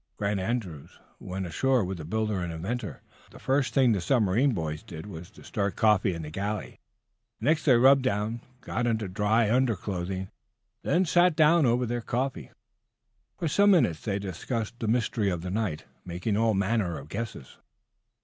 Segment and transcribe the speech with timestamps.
[0.17, 3.03] Grant Andrews went ashore with the builder and the inventor.
[3.29, 6.79] The first thing the submarine boys did was to start coffee in the galley.
[7.39, 10.29] Next they rubbed down, got into dry underclothing,
[10.81, 12.49] then sat down over their coffee.
[13.37, 17.59] For some minutes they discussed the mystery of the night, making all manner of guesses.